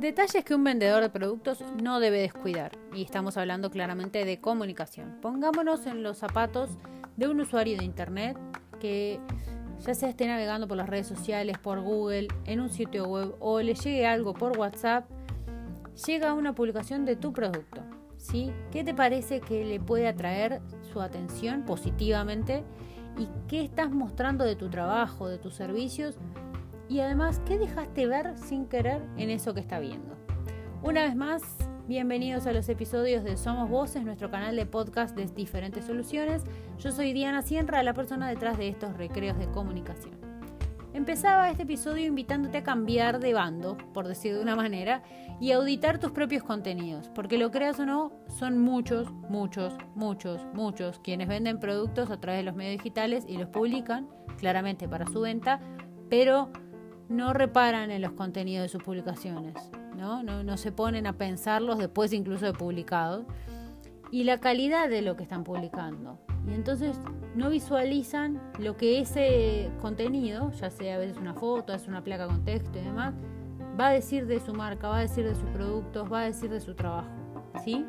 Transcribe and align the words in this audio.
Detalles 0.00 0.46
que 0.46 0.54
un 0.54 0.64
vendedor 0.64 1.02
de 1.02 1.10
productos 1.10 1.62
no 1.82 2.00
debe 2.00 2.22
descuidar. 2.22 2.72
Y 2.94 3.02
estamos 3.02 3.36
hablando 3.36 3.70
claramente 3.70 4.24
de 4.24 4.40
comunicación. 4.40 5.18
Pongámonos 5.20 5.84
en 5.84 6.02
los 6.02 6.16
zapatos 6.16 6.70
de 7.18 7.28
un 7.28 7.38
usuario 7.38 7.76
de 7.76 7.84
Internet 7.84 8.38
que 8.80 9.20
ya 9.80 9.94
sea 9.94 10.08
esté 10.08 10.26
navegando 10.26 10.66
por 10.66 10.78
las 10.78 10.88
redes 10.88 11.06
sociales, 11.06 11.58
por 11.58 11.82
Google, 11.82 12.28
en 12.46 12.60
un 12.60 12.70
sitio 12.70 13.08
web 13.08 13.34
o 13.40 13.60
le 13.60 13.74
llegue 13.74 14.06
algo 14.06 14.32
por 14.32 14.56
WhatsApp, 14.56 15.04
llega 16.06 16.32
una 16.32 16.54
publicación 16.54 17.04
de 17.04 17.16
tu 17.16 17.34
producto. 17.34 17.82
¿sí? 18.16 18.54
¿Qué 18.72 18.82
te 18.82 18.94
parece 18.94 19.42
que 19.42 19.66
le 19.66 19.80
puede 19.80 20.08
atraer 20.08 20.62
su 20.94 21.02
atención 21.02 21.66
positivamente? 21.66 22.64
¿Y 23.18 23.28
qué 23.48 23.62
estás 23.62 23.90
mostrando 23.90 24.44
de 24.44 24.56
tu 24.56 24.70
trabajo, 24.70 25.28
de 25.28 25.36
tus 25.36 25.52
servicios? 25.52 26.16
Y 26.90 26.98
además, 26.98 27.40
¿qué 27.46 27.56
dejaste 27.56 28.08
ver 28.08 28.36
sin 28.36 28.66
querer 28.66 29.00
en 29.16 29.30
eso 29.30 29.54
que 29.54 29.60
está 29.60 29.78
viendo? 29.78 30.16
Una 30.82 31.04
vez 31.04 31.14
más, 31.14 31.40
bienvenidos 31.86 32.48
a 32.48 32.52
los 32.52 32.68
episodios 32.68 33.22
de 33.22 33.36
Somos 33.36 33.70
Voces, 33.70 34.02
nuestro 34.02 34.28
canal 34.28 34.56
de 34.56 34.66
podcast 34.66 35.14
de 35.14 35.26
diferentes 35.26 35.84
soluciones. 35.84 36.42
Yo 36.80 36.90
soy 36.90 37.12
Diana 37.12 37.42
Sierra, 37.42 37.84
la 37.84 37.94
persona 37.94 38.28
detrás 38.28 38.58
de 38.58 38.66
estos 38.66 38.96
recreos 38.96 39.38
de 39.38 39.48
comunicación. 39.52 40.18
Empezaba 40.92 41.48
este 41.48 41.62
episodio 41.62 42.06
invitándote 42.06 42.58
a 42.58 42.64
cambiar 42.64 43.20
de 43.20 43.34
bando, 43.34 43.78
por 43.94 44.08
decir 44.08 44.34
de 44.34 44.42
una 44.42 44.56
manera, 44.56 45.04
y 45.40 45.52
auditar 45.52 46.00
tus 46.00 46.10
propios 46.10 46.42
contenidos, 46.42 47.08
porque 47.14 47.38
lo 47.38 47.52
creas 47.52 47.78
o 47.78 47.86
no, 47.86 48.10
son 48.26 48.58
muchos, 48.58 49.12
muchos, 49.28 49.74
muchos, 49.94 50.44
muchos 50.54 50.98
quienes 50.98 51.28
venden 51.28 51.60
productos 51.60 52.10
a 52.10 52.18
través 52.18 52.40
de 52.40 52.46
los 52.46 52.56
medios 52.56 52.82
digitales 52.82 53.26
y 53.28 53.38
los 53.38 53.48
publican, 53.48 54.08
claramente 54.38 54.88
para 54.88 55.06
su 55.06 55.20
venta, 55.20 55.60
pero 56.08 56.50
no 57.10 57.32
reparan 57.32 57.90
en 57.90 58.00
los 58.00 58.12
contenidos 58.12 58.62
de 58.62 58.68
sus 58.68 58.82
publicaciones, 58.82 59.54
¿no? 59.96 60.22
No, 60.22 60.44
no 60.44 60.56
se 60.56 60.70
ponen 60.70 61.06
a 61.08 61.12
pensarlos 61.12 61.78
después 61.78 62.12
incluso 62.12 62.46
de 62.46 62.52
publicados, 62.52 63.26
y 64.12 64.24
la 64.24 64.38
calidad 64.38 64.88
de 64.88 65.02
lo 65.02 65.16
que 65.16 65.24
están 65.24 65.44
publicando. 65.44 66.18
Y 66.48 66.54
entonces 66.54 66.96
no 67.34 67.50
visualizan 67.50 68.40
lo 68.58 68.76
que 68.76 69.00
ese 69.00 69.70
contenido, 69.80 70.52
ya 70.52 70.70
sea 70.70 70.94
a 70.94 70.98
veces 70.98 71.16
una 71.16 71.34
foto, 71.34 71.74
es 71.74 71.86
una 71.88 72.02
placa 72.02 72.26
con 72.26 72.44
texto 72.44 72.78
y 72.78 72.82
demás, 72.82 73.14
va 73.78 73.88
a 73.88 73.92
decir 73.92 74.26
de 74.26 74.40
su 74.40 74.54
marca, 74.54 74.88
va 74.88 74.98
a 74.98 75.00
decir 75.00 75.24
de 75.24 75.34
sus 75.34 75.48
productos, 75.50 76.10
va 76.10 76.20
a 76.20 76.24
decir 76.24 76.48
de 76.48 76.60
su 76.60 76.74
trabajo. 76.74 77.10
¿Sí? 77.64 77.84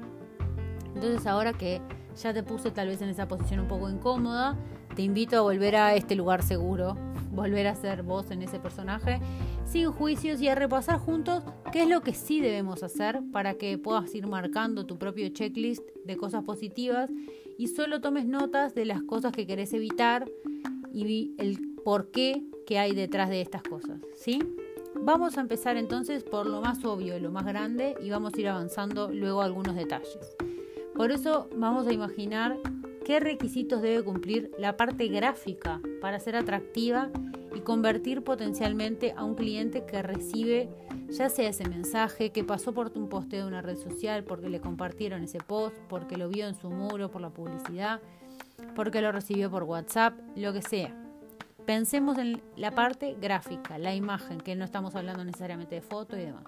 Entonces 0.95 1.25
ahora 1.28 1.53
que 1.53 1.80
ya 2.16 2.33
te 2.33 2.44
puse 2.44 2.72
tal 2.72 2.88
vez 2.88 3.02
en 3.02 3.09
esa 3.09 3.28
posición 3.28 3.61
un 3.61 3.67
poco 3.67 3.89
incómoda, 3.89 4.58
te 4.95 5.03
invito 5.03 5.38
a 5.38 5.41
volver 5.41 5.75
a 5.75 5.95
este 5.95 6.16
lugar 6.16 6.44
seguro, 6.44 6.97
volver 7.32 7.68
a 7.68 7.76
ser 7.76 8.04
vos 8.04 8.30
en 8.32 8.42
ese 8.42 8.60
personaje, 8.60 9.20
sin 9.66 9.92
juicios 9.92 10.42
y 10.42 10.48
a 10.48 10.56
repasar 10.56 11.00
juntos 11.00 11.44
qué 11.72 11.84
es 11.84 11.90
lo 11.90 12.02
que 12.02 12.14
sí 12.14 12.42
debemos 12.42 12.84
hacer 12.84 13.22
para 13.32 13.56
que 13.56 13.78
puedas 13.78 14.14
ir 14.14 14.28
marcando 14.28 14.86
tu 14.86 14.98
propio 14.98 15.30
checklist 15.30 15.84
de 16.06 16.18
cosas 16.18 16.44
positivas 16.44 17.09
y 17.58 17.68
solo 17.68 18.02
tomes 18.02 18.26
notas 18.26 18.76
de 18.76 18.86
las 18.86 19.02
cosas 19.04 19.32
que 19.32 19.48
querés 19.48 19.74
evitar 19.74 20.30
y 20.94 21.34
el 21.38 21.59
por 21.84 22.12
qué 22.12 22.44
que 22.66 22.80
hay 22.80 22.94
detrás 22.94 23.30
de 23.30 23.42
estas 23.42 23.64
cosas, 23.64 24.00
¿sí? 24.16 24.40
Vamos 24.96 25.38
a 25.38 25.42
empezar 25.42 25.78
entonces 25.78 26.24
por 26.24 26.46
lo 26.46 26.62
más 26.62 26.84
obvio, 26.86 27.18
lo 27.20 27.32
más 27.32 27.46
grande 27.46 27.96
y 28.04 28.09
vamos 28.09 28.34
a 28.34 28.40
ir 28.40 28.48
avanzando 28.48 29.09
luego 29.09 29.42
algunos 29.42 29.76
detalles. 29.76 30.36
Por 30.96 31.12
eso 31.12 31.50
vamos 31.56 31.88
a 31.88 31.94
imaginar 31.94 32.58
qué 33.05 33.19
requisitos 33.19 33.81
debe 33.81 34.03
cumplir 34.03 34.52
la 34.57 34.77
parte 34.77 35.07
gráfica 35.07 35.81
para 36.02 36.19
ser 36.19 36.35
atractiva 36.35 37.09
y 37.55 37.61
convertir 37.61 38.23
potencialmente 38.23 39.13
a 39.16 39.23
un 39.23 39.35
cliente 39.35 39.85
que 39.85 40.02
recibe 40.02 40.69
ya 41.09 41.29
sea 41.29 41.49
ese 41.49 41.67
mensaje, 41.67 42.31
que 42.31 42.44
pasó 42.44 42.73
por 42.73 42.91
un 42.95 43.09
posteo 43.09 43.41
de 43.41 43.47
una 43.47 43.61
red 43.61 43.75
social, 43.75 44.23
porque 44.23 44.50
le 44.50 44.61
compartieron 44.61 45.23
ese 45.23 45.40
post, 45.40 45.75
porque 45.90 46.17
lo 46.17 46.29
vio 46.29 46.47
en 46.47 46.56
su 46.56 46.69
muro 46.69 47.11
por 47.11 47.22
la 47.22 47.29
publicidad, 47.29 48.00
porque 48.75 49.01
lo 49.01 49.11
recibió 49.11 49.51
por 49.51 49.63
WhatsApp, 49.63 50.13
lo 50.35 50.53
que 50.53 50.61
sea. 50.61 50.95
Pensemos 51.66 52.17
en 52.17 52.41
la 52.56 52.72
parte 52.72 53.16
gráfica, 53.19 53.78
la 53.78 53.94
imagen, 53.94 54.40
que 54.40 54.56
no 54.56 54.63
estamos 54.63 54.95
hablando 54.95 55.23
necesariamente 55.25 55.75
de 55.75 55.81
foto 55.81 56.17
y 56.17 56.22
demás. 56.22 56.45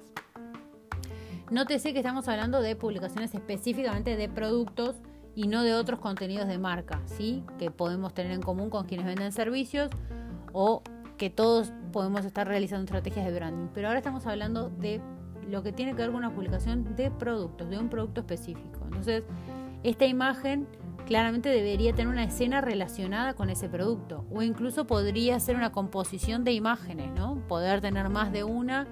Nótese 1.51 1.91
que 1.91 1.99
estamos 1.99 2.27
hablando 2.29 2.61
de 2.61 2.75
publicaciones 2.75 3.35
específicamente 3.35 4.15
de 4.15 4.29
productos 4.29 4.95
y 5.35 5.47
no 5.47 5.63
de 5.63 5.73
otros 5.73 5.99
contenidos 5.99 6.47
de 6.47 6.57
marca, 6.57 7.01
¿sí? 7.05 7.43
Que 7.57 7.71
podemos 7.71 8.13
tener 8.13 8.31
en 8.31 8.41
común 8.41 8.69
con 8.69 8.85
quienes 8.85 9.05
venden 9.05 9.31
servicios 9.31 9.89
o 10.51 10.83
que 11.17 11.29
todos 11.29 11.73
podemos 11.91 12.25
estar 12.25 12.47
realizando 12.47 12.85
estrategias 12.85 13.25
de 13.25 13.33
branding. 13.33 13.67
Pero 13.73 13.87
ahora 13.87 13.99
estamos 13.99 14.25
hablando 14.25 14.69
de 14.69 15.01
lo 15.49 15.63
que 15.63 15.71
tiene 15.71 15.91
que 15.91 15.97
ver 15.97 16.07
con 16.07 16.17
una 16.17 16.33
publicación 16.33 16.95
de 16.95 17.11
productos, 17.11 17.69
de 17.69 17.77
un 17.77 17.89
producto 17.89 18.21
específico. 18.21 18.79
Entonces, 18.85 19.23
esta 19.83 20.05
imagen 20.05 20.67
claramente 21.05 21.49
debería 21.49 21.93
tener 21.93 22.07
una 22.07 22.23
escena 22.23 22.61
relacionada 22.61 23.33
con 23.33 23.49
ese 23.49 23.67
producto 23.67 24.25
o 24.31 24.41
incluso 24.41 24.87
podría 24.87 25.39
ser 25.39 25.55
una 25.55 25.71
composición 25.71 26.43
de 26.43 26.53
imágenes, 26.53 27.11
¿no? 27.11 27.35
Poder 27.47 27.81
tener 27.81 28.09
más 28.09 28.31
de 28.31 28.43
una 28.43 28.87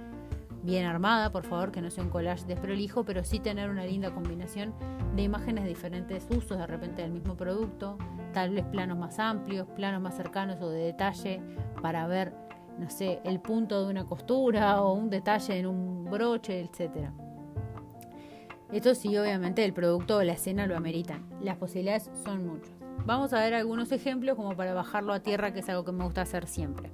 bien 0.63 0.85
armada, 0.85 1.31
por 1.31 1.45
favor, 1.45 1.71
que 1.71 1.81
no 1.81 1.89
sea 1.89 2.03
un 2.03 2.09
collage 2.09 2.45
desprolijo, 2.45 3.03
pero 3.03 3.23
sí 3.23 3.39
tener 3.39 3.69
una 3.69 3.85
linda 3.85 4.13
combinación 4.13 4.73
de 5.15 5.23
imágenes 5.23 5.63
de 5.63 5.69
diferentes 5.69 6.27
usos 6.29 6.57
de 6.57 6.67
repente 6.67 7.01
del 7.01 7.11
mismo 7.11 7.35
producto, 7.35 7.97
tal 8.33 8.51
vez 8.51 8.65
planos 8.65 8.97
más 8.97 9.19
amplios, 9.19 9.67
planos 9.75 10.01
más 10.01 10.15
cercanos 10.15 10.61
o 10.61 10.69
de 10.69 10.79
detalle 10.79 11.41
para 11.81 12.07
ver, 12.07 12.33
no 12.77 12.89
sé, 12.89 13.19
el 13.23 13.39
punto 13.39 13.83
de 13.83 13.91
una 13.91 14.05
costura 14.05 14.81
o 14.81 14.93
un 14.93 15.09
detalle 15.09 15.57
en 15.57 15.65
un 15.65 16.05
broche, 16.05 16.61
etcétera. 16.61 17.13
Esto 18.71 18.95
sí, 18.95 19.17
obviamente, 19.17 19.65
el 19.65 19.73
producto 19.73 20.17
o 20.17 20.23
la 20.23 20.33
escena 20.33 20.65
lo 20.65 20.77
ameritan. 20.77 21.25
Las 21.41 21.57
posibilidades 21.57 22.09
son 22.23 22.47
muchas. 22.47 22.71
Vamos 23.05 23.33
a 23.33 23.39
ver 23.39 23.53
algunos 23.53 23.91
ejemplos 23.91 24.37
como 24.37 24.55
para 24.55 24.73
bajarlo 24.73 25.11
a 25.11 25.19
tierra, 25.19 25.51
que 25.51 25.59
es 25.59 25.69
algo 25.69 25.83
que 25.83 25.91
me 25.91 26.05
gusta 26.05 26.21
hacer 26.21 26.47
siempre. 26.47 26.89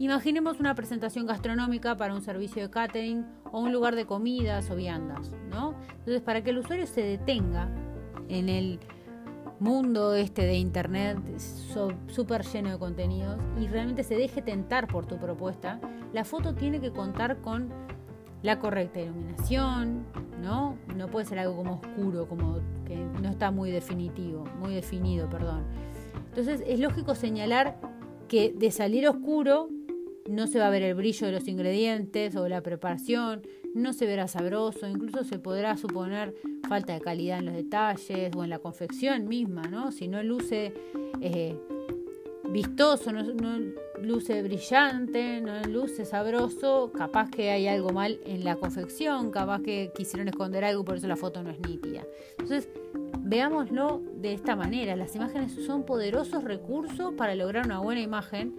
Imaginemos 0.00 0.58
una 0.60 0.74
presentación 0.74 1.26
gastronómica 1.26 1.94
para 1.94 2.14
un 2.14 2.22
servicio 2.22 2.62
de 2.62 2.70
catering 2.70 3.26
o 3.52 3.60
un 3.60 3.70
lugar 3.70 3.94
de 3.96 4.06
comidas 4.06 4.70
o 4.70 4.74
viandas, 4.74 5.36
¿no? 5.50 5.74
Entonces, 5.90 6.22
para 6.22 6.42
que 6.42 6.48
el 6.48 6.58
usuario 6.58 6.86
se 6.86 7.02
detenga 7.02 7.68
en 8.30 8.48
el 8.48 8.80
mundo 9.58 10.14
este 10.14 10.46
de 10.46 10.54
internet 10.54 11.18
súper 12.06 12.46
lleno 12.46 12.70
de 12.70 12.78
contenidos 12.78 13.38
y 13.60 13.66
realmente 13.66 14.02
se 14.02 14.14
deje 14.14 14.40
tentar 14.40 14.88
por 14.88 15.04
tu 15.04 15.18
propuesta, 15.18 15.78
la 16.14 16.24
foto 16.24 16.54
tiene 16.54 16.80
que 16.80 16.92
contar 16.92 17.42
con 17.42 17.68
la 18.42 18.58
correcta 18.58 19.00
iluminación, 19.00 20.06
¿no? 20.42 20.78
No 20.96 21.08
puede 21.08 21.26
ser 21.26 21.40
algo 21.40 21.56
como 21.56 21.74
oscuro, 21.74 22.26
como 22.26 22.56
que 22.86 22.96
no 22.96 23.28
está 23.28 23.50
muy 23.50 23.70
definitivo, 23.70 24.46
muy 24.60 24.72
definido, 24.72 25.28
perdón. 25.28 25.62
Entonces 26.30 26.62
es 26.66 26.80
lógico 26.80 27.14
señalar 27.14 27.78
que 28.28 28.54
de 28.56 28.70
salir 28.70 29.06
oscuro 29.06 29.68
no 30.28 30.46
se 30.46 30.58
va 30.58 30.66
a 30.66 30.70
ver 30.70 30.82
el 30.82 30.94
brillo 30.94 31.26
de 31.26 31.32
los 31.32 31.48
ingredientes 31.48 32.36
o 32.36 32.48
la 32.48 32.62
preparación, 32.62 33.42
no 33.74 33.92
se 33.92 34.06
verá 34.06 34.28
sabroso, 34.28 34.86
incluso 34.86 35.24
se 35.24 35.38
podrá 35.38 35.76
suponer 35.76 36.34
falta 36.68 36.92
de 36.94 37.00
calidad 37.00 37.38
en 37.38 37.46
los 37.46 37.54
detalles 37.54 38.34
o 38.36 38.44
en 38.44 38.50
la 38.50 38.58
confección 38.58 39.28
misma, 39.28 39.62
¿no? 39.62 39.92
Si 39.92 40.08
no 40.08 40.22
luce 40.22 40.72
eh, 41.20 41.56
vistoso, 42.50 43.12
no, 43.12 43.22
luce 44.02 44.42
brillante, 44.42 45.40
no 45.40 45.62
luce 45.64 46.04
sabroso, 46.04 46.90
capaz 46.92 47.30
que 47.30 47.50
hay 47.50 47.68
algo 47.68 47.90
mal 47.90 48.18
en 48.24 48.44
la 48.44 48.56
confección, 48.56 49.30
capaz 49.30 49.62
que 49.62 49.92
quisieron 49.94 50.28
esconder 50.28 50.64
algo, 50.64 50.84
por 50.84 50.96
eso 50.96 51.06
la 51.06 51.16
foto 51.16 51.42
no 51.42 51.50
es 51.50 51.60
nítida. 51.60 52.04
Entonces, 52.38 52.68
veámoslo 53.20 54.02
de 54.16 54.34
esta 54.34 54.56
manera, 54.56 54.96
las 54.96 55.14
imágenes 55.14 55.52
son 55.64 55.84
poderosos 55.84 56.42
recursos 56.42 57.14
para 57.14 57.34
lograr 57.34 57.66
una 57.66 57.78
buena 57.78 58.00
imagen, 58.00 58.56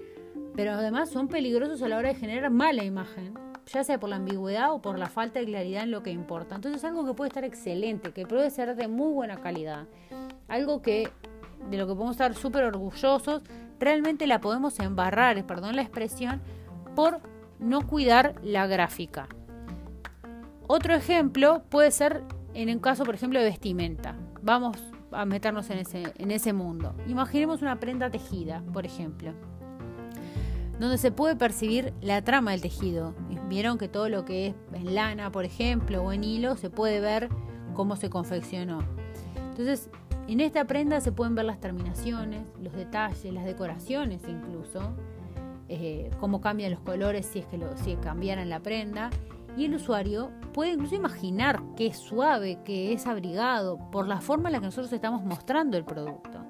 pero 0.56 0.74
además 0.74 1.10
son 1.10 1.28
peligrosos 1.28 1.82
a 1.82 1.88
la 1.88 1.98
hora 1.98 2.10
de 2.10 2.16
generar 2.16 2.52
mala 2.52 2.84
imagen, 2.84 3.34
ya 3.72 3.84
sea 3.84 4.00
por 4.00 4.10
la 4.10 4.18
ambigüedad 4.18 4.74
o 4.74 4.82
por 4.82 5.00
la 5.00 5.08
falta 5.08 5.40
de 5.40 5.46
claridad 5.46 5.84
en 5.84 5.92
lo 5.92 6.04
que 6.04 6.12
importa. 6.12 6.56
Entonces 6.56 6.84
es 6.84 6.86
algo 6.86 7.06
que 7.06 7.14
puede 7.14 7.30
estar 7.30 7.44
excelente, 7.44 8.12
que 8.12 8.26
puede 8.26 8.50
ser 8.50 8.76
de 8.76 8.88
muy 8.88 9.14
buena 9.14 9.38
calidad, 9.38 9.88
algo 10.48 10.82
que 10.82 11.10
de 11.70 11.78
lo 11.78 11.88
que 11.88 11.94
podemos 11.94 12.16
estar 12.16 12.34
súper 12.36 12.64
orgullosos, 12.64 13.44
realmente 13.80 14.28
la 14.28 14.42
podemos 14.42 14.80
embarrar, 14.80 15.46
perdón 15.46 15.76
la 15.76 15.84
expresión, 15.84 16.42
por 16.96 17.20
no 17.60 17.88
cuidar 17.88 18.36
la 18.44 18.68
gráfica. 18.68 19.28
Otro 20.68 20.94
ejemplo 20.96 21.64
puede 21.70 21.92
ser 21.92 22.24
en 22.54 22.70
un 22.70 22.80
caso, 22.80 23.04
por 23.04 23.16
ejemplo, 23.16 23.40
de 23.40 23.46
vestimenta. 23.46 24.16
Vamos 24.42 24.78
a 25.12 25.26
meternos 25.26 25.70
en 25.70 25.80
ese, 25.80 26.04
en 26.18 26.32
ese 26.32 26.54
mundo. 26.54 26.96
Imaginemos 27.08 27.62
una 27.62 27.80
prenda 27.80 28.10
tejida, 28.10 28.64
por 28.74 28.86
ejemplo 28.86 29.34
donde 30.82 30.98
se 30.98 31.12
puede 31.12 31.36
percibir 31.36 31.94
la 32.02 32.24
trama 32.24 32.52
del 32.52 32.62
tejido. 32.62 33.14
Vieron 33.48 33.78
que 33.78 33.88
todo 33.88 34.10
lo 34.10 34.26
que 34.26 34.48
es 34.48 34.56
en 34.74 34.96
lana, 34.96 35.32
por 35.32 35.46
ejemplo, 35.46 36.02
o 36.04 36.12
en 36.12 36.24
hilo, 36.24 36.56
se 36.56 36.70
puede 36.70 37.00
ver 37.00 37.30
cómo 37.74 37.96
se 37.96 38.10
confeccionó. 38.10 38.80
Entonces, 39.52 39.90
en 40.28 40.40
esta 40.40 40.66
prenda 40.66 41.00
se 41.00 41.12
pueden 41.12 41.36
ver 41.36 41.46
las 41.46 41.60
terminaciones, 41.60 42.42
los 42.60 42.74
detalles, 42.74 43.32
las 43.32 43.46
decoraciones 43.46 44.22
incluso, 44.28 44.94
eh, 45.70 46.10
cómo 46.20 46.42
cambian 46.42 46.72
los 46.72 46.80
colores 46.80 47.28
si 47.28 47.40
es 47.40 47.46
que 47.46 47.60
si 47.84 47.96
cambiaran 47.96 48.50
la 48.50 48.60
prenda 48.60 49.10
Y 49.56 49.66
el 49.66 49.76
usuario 49.76 50.32
puede 50.54 50.72
incluso 50.72 50.96
imaginar 50.96 51.62
que 51.76 51.88
es 51.88 51.98
suave, 51.98 52.60
que 52.66 52.94
es 52.94 53.06
abrigado, 53.06 53.78
por 53.92 54.08
la 54.08 54.20
forma 54.20 54.50
en 54.50 54.54
la 54.54 54.60
que 54.60 54.66
nosotros 54.66 54.92
estamos 54.92 55.24
mostrando 55.24 55.78
el 55.78 55.84
producto. 55.84 56.41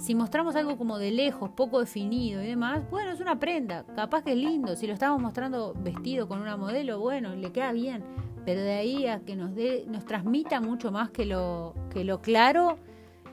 Si 0.00 0.14
mostramos 0.14 0.56
algo 0.56 0.78
como 0.78 0.98
de 0.98 1.10
lejos, 1.10 1.50
poco 1.50 1.78
definido 1.78 2.42
y 2.42 2.46
demás, 2.46 2.88
bueno, 2.90 3.10
es 3.10 3.20
una 3.20 3.38
prenda, 3.38 3.84
capaz 3.94 4.22
que 4.24 4.32
es 4.32 4.38
lindo. 4.38 4.74
Si 4.74 4.86
lo 4.86 4.94
estamos 4.94 5.20
mostrando 5.20 5.74
vestido 5.76 6.26
con 6.26 6.40
una 6.40 6.56
modelo, 6.56 6.98
bueno, 6.98 7.36
le 7.36 7.52
queda 7.52 7.70
bien. 7.72 8.02
Pero 8.46 8.62
de 8.62 8.72
ahí 8.72 9.06
a 9.06 9.20
que 9.20 9.36
nos, 9.36 9.54
dé, 9.54 9.84
nos 9.88 10.06
transmita 10.06 10.62
mucho 10.62 10.90
más 10.90 11.10
que 11.10 11.26
lo, 11.26 11.74
claro, 12.22 12.78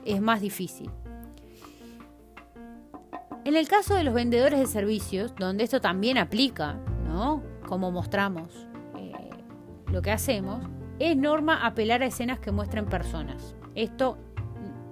es 0.04 0.20
más 0.20 0.42
difícil. 0.42 0.90
En 3.44 3.56
el 3.56 3.66
caso 3.66 3.94
de 3.94 4.04
los 4.04 4.12
vendedores 4.12 4.60
de 4.60 4.66
servicios, 4.66 5.34
donde 5.36 5.64
esto 5.64 5.80
también 5.80 6.18
aplica, 6.18 6.74
¿no? 7.06 7.42
Como 7.66 7.90
mostramos 7.90 8.68
eh, 8.98 9.30
lo 9.90 10.02
que 10.02 10.10
hacemos, 10.10 10.62
es 10.98 11.16
norma 11.16 11.64
apelar 11.66 12.02
a 12.02 12.06
escenas 12.06 12.40
que 12.40 12.52
muestren 12.52 12.84
personas. 12.84 13.56
Esto 13.74 14.18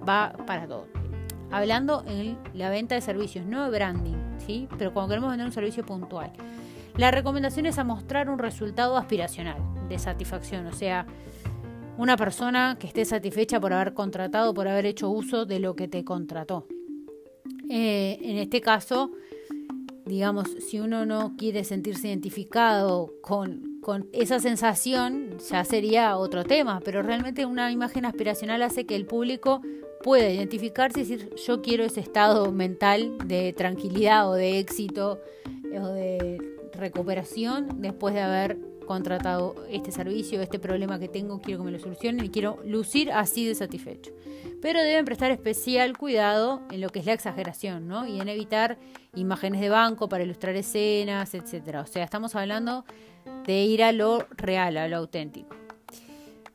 va 0.08 0.32
para 0.46 0.66
todos. 0.66 0.95
Hablando 1.50 2.04
en 2.06 2.36
la 2.54 2.70
venta 2.70 2.94
de 2.94 3.00
servicios, 3.00 3.46
no 3.46 3.64
de 3.64 3.70
branding, 3.70 4.16
¿sí? 4.44 4.68
Pero 4.78 4.92
cuando 4.92 5.10
queremos 5.10 5.30
vender 5.30 5.46
un 5.46 5.52
servicio 5.52 5.84
puntual. 5.84 6.32
La 6.96 7.10
recomendación 7.10 7.66
es 7.66 7.78
a 7.78 7.84
mostrar 7.84 8.30
un 8.30 8.38
resultado 8.38 8.96
aspiracional, 8.96 9.58
de 9.88 9.98
satisfacción, 9.98 10.66
o 10.66 10.72
sea, 10.72 11.06
una 11.98 12.16
persona 12.16 12.76
que 12.80 12.86
esté 12.86 13.04
satisfecha 13.04 13.60
por 13.60 13.72
haber 13.72 13.94
contratado, 13.94 14.54
por 14.54 14.66
haber 14.66 14.86
hecho 14.86 15.10
uso 15.10 15.46
de 15.46 15.60
lo 15.60 15.76
que 15.76 15.88
te 15.88 16.04
contrató. 16.04 16.66
Eh, 17.68 18.18
en 18.22 18.36
este 18.36 18.60
caso, 18.60 19.10
digamos, 20.06 20.48
si 20.60 20.78
uno 20.78 21.04
no 21.04 21.36
quiere 21.36 21.64
sentirse 21.64 22.08
identificado 22.08 23.12
con, 23.22 23.80
con, 23.82 24.08
esa 24.12 24.38
sensación, 24.40 25.38
ya 25.50 25.64
sería 25.64 26.16
otro 26.16 26.44
tema, 26.44 26.80
pero 26.84 27.02
realmente 27.02 27.44
una 27.44 27.72
imagen 27.72 28.04
aspiracional 28.04 28.62
hace 28.62 28.86
que 28.86 28.96
el 28.96 29.06
público 29.06 29.62
pueda 30.02 30.30
identificarse 30.30 31.00
y 31.00 31.04
decir, 31.04 31.34
yo 31.46 31.62
quiero 31.62 31.84
ese 31.84 32.00
estado 32.00 32.52
mental 32.52 33.16
de 33.24 33.52
tranquilidad 33.52 34.28
o 34.28 34.34
de 34.34 34.58
éxito 34.58 35.20
o 35.80 35.88
de 35.88 36.38
recuperación 36.72 37.80
después 37.80 38.14
de 38.14 38.20
haber 38.20 38.58
contratado 38.86 39.54
este 39.68 39.90
servicio, 39.90 40.40
este 40.40 40.58
problema 40.58 40.98
que 40.98 41.08
tengo, 41.08 41.40
quiero 41.40 41.60
que 41.60 41.66
me 41.66 41.72
lo 41.72 41.78
solucionen 41.78 42.24
y 42.24 42.30
quiero 42.30 42.60
lucir 42.64 43.12
así 43.12 43.46
de 43.46 43.54
satisfecho. 43.54 44.12
Pero 44.62 44.80
deben 44.80 45.04
prestar 45.04 45.30
especial 45.30 45.98
cuidado 45.98 46.62
en 46.70 46.80
lo 46.80 46.88
que 46.88 47.00
es 47.00 47.06
la 47.06 47.12
exageración, 47.12 47.88
¿no? 47.88 48.06
Y 48.06 48.20
en 48.20 48.28
evitar 48.28 48.78
imágenes 49.14 49.60
de 49.60 49.68
banco 49.68 50.08
para 50.08 50.24
ilustrar 50.24 50.56
escenas, 50.56 51.34
etcétera. 51.34 51.82
O 51.82 51.86
sea, 51.86 52.04
estamos 52.04 52.34
hablando 52.34 52.84
de 53.44 53.64
ir 53.64 53.82
a 53.82 53.92
lo 53.92 54.26
real, 54.36 54.76
a 54.78 54.88
lo 54.88 54.96
auténtico. 54.96 55.54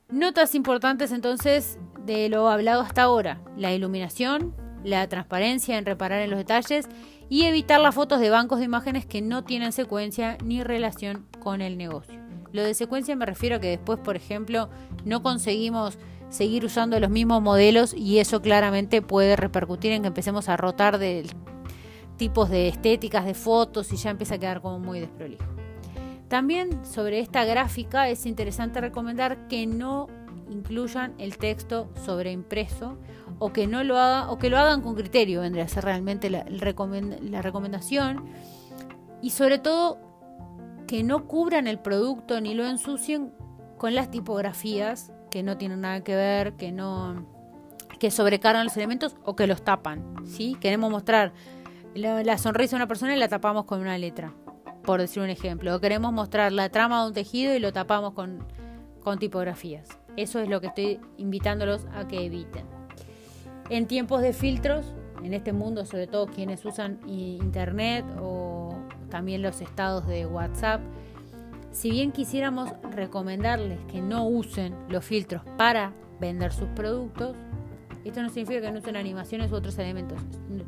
Notas 0.10 0.56
importantes 0.56 1.12
entonces 1.12 1.78
de 2.06 2.30
lo 2.30 2.50
hablado 2.50 2.82
hasta 2.82 3.04
ahora: 3.04 3.42
la 3.58 3.74
iluminación, 3.74 4.56
la 4.84 5.08
transparencia 5.08 5.78
en 5.78 5.86
reparar 5.86 6.22
en 6.22 6.30
los 6.30 6.40
detalles 6.40 6.88
y 7.30 7.44
evitar 7.44 7.80
las 7.80 7.96
fotos 7.96 8.20
de 8.20 8.30
bancos 8.30 8.60
de 8.60 8.66
imágenes 8.66 9.06
que 9.06 9.22
no 9.22 9.44
tienen 9.44 9.72
secuencia 9.72 10.38
ni 10.44 10.64
relación 10.64 11.28
con 11.40 11.62
el 11.62 11.78
negocio. 11.78 12.20
Lo 12.52 12.64
de 12.64 12.74
secuencia 12.74 13.16
me 13.16 13.26
refiero 13.26 13.56
a 13.56 13.60
que 13.60 13.70
después, 13.70 14.00
por 14.00 14.16
ejemplo, 14.16 14.70
no 15.06 15.24
conseguimos 15.24 15.98
seguir 16.28 16.66
usando 16.66 17.00
los 17.00 17.10
mismos 17.10 17.42
modelos 17.42 17.94
y 17.94 18.20
eso 18.20 18.42
claramente 18.42 19.02
puede 19.02 19.36
repercutir 19.36 19.92
en 19.92 20.02
que 20.02 20.10
empecemos 20.10 20.50
a 20.50 20.58
rotar 20.58 20.98
de 20.98 21.26
tipos 22.18 22.50
de 22.50 22.68
estéticas 22.68 23.26
de 23.26 23.34
fotos 23.34 23.92
y 23.94 23.98
ya 23.98 24.10
empieza 24.10 24.36
a 24.36 24.38
quedar 24.40 24.62
como 24.62 24.80
muy 24.80 25.00
desprolijo. 25.00 25.46
También 26.28 26.86
sobre 26.86 27.20
esta 27.20 27.44
gráfica 27.44 28.10
es 28.10 28.26
interesante 28.26 28.80
recomendar 28.80 29.48
que 29.48 29.68
no 29.68 30.08
incluyan 30.52 31.16
el 31.18 31.38
texto 31.38 31.90
sobreimpreso 32.06 32.98
o 33.40 33.52
que 33.52 33.66
no 33.66 33.84
lo 33.84 33.98
haga 33.98 34.30
o 34.30 34.38
que 34.38 34.50
lo 34.50 34.60
hagan 34.60 34.82
con 34.82 34.96
criterio 34.96 35.42
vendría 35.42 35.64
a 35.64 35.68
ser 35.68 35.84
realmente 35.84 36.30
la, 36.30 36.46
la 36.48 37.42
recomendación 37.42 38.26
y 39.22 39.32
sobre 39.32 39.58
todo 39.58 39.98
que 40.88 41.04
no 41.04 41.28
cubran 41.28 41.68
el 41.68 41.80
producto 41.80 42.40
ni 42.42 42.54
lo 42.54 42.66
ensucien 42.68 43.34
con 43.78 43.96
las 43.96 44.12
tipografías 44.12 45.12
que 45.32 45.42
no 45.42 45.58
tienen 45.58 45.82
nada 45.82 46.04
que 46.04 46.16
ver, 46.16 46.54
que 46.54 46.72
no 46.72 47.26
que 47.98 48.12
sobrecargan 48.12 48.66
los 48.66 48.76
elementos 48.78 49.16
o 49.24 49.36
que 49.36 49.46
los 49.46 49.64
tapan, 49.64 50.16
¿sí? 50.26 50.58
Queremos 50.60 50.90
mostrar 50.90 51.34
la, 51.94 52.38
sonrisa 52.40 52.76
de 52.76 52.78
una 52.78 52.88
persona 52.88 53.16
y 53.16 53.20
la 53.20 53.28
tapamos 53.28 53.66
con 53.66 53.80
una 53.80 53.96
letra, 53.98 54.34
por 54.84 55.00
decir 55.00 55.22
un 55.22 55.30
ejemplo. 55.30 55.76
O 55.76 55.80
queremos 55.80 56.12
mostrar 56.12 56.52
la 56.52 56.70
trama 56.70 57.02
de 57.02 57.08
un 57.10 57.14
tejido 57.14 57.54
y 57.56 57.60
lo 57.60 57.72
tapamos 57.72 58.14
con, 58.14 58.44
con 59.02 59.20
tipografías. 59.20 59.88
Eso 60.18 60.40
es 60.40 60.50
lo 60.50 60.62
que 60.62 60.68
estoy 60.68 61.00
invitándolos 61.18 61.86
a 61.94 62.08
que 62.08 62.26
eviten. 62.26 62.66
En 63.70 63.88
tiempos 63.88 64.22
de 64.22 64.34
filtros, 64.34 64.86
en 65.24 65.34
este 65.34 65.54
mundo, 65.54 65.86
sobre 65.86 66.08
todo 66.08 66.28
quienes 66.28 66.66
usan 66.66 67.00
internet 67.08 68.06
o 68.20 68.76
también 69.10 69.42
los 69.42 69.62
estados 69.62 70.08
de 70.08 70.26
WhatsApp. 70.26 70.82
Si 71.72 71.92
bien 71.92 72.12
quisiéramos 72.12 72.70
recomendarles 72.92 73.80
que 73.86 74.02
no 74.02 74.28
usen 74.28 74.76
los 74.90 75.06
filtros 75.06 75.44
para 75.58 75.94
vender 76.20 76.52
sus 76.52 76.68
productos, 76.70 77.36
esto 78.04 78.22
no 78.24 78.30
significa 78.30 78.62
que 78.62 78.72
no 78.72 78.80
usen 78.80 78.96
animaciones 78.96 79.52
u 79.52 79.56
otros 79.56 79.78
elementos. 79.78 80.20